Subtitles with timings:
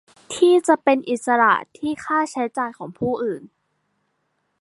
[0.35, 3.43] ที่จะเป็นอิสระที่ค่าใช้จ่ายของผู้อื่น